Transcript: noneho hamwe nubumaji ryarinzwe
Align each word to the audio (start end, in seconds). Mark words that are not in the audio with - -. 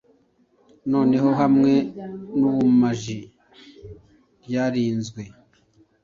noneho 0.91 1.29
hamwe 1.39 1.73
nubumaji 2.37 3.19
ryarinzwe 4.45 5.21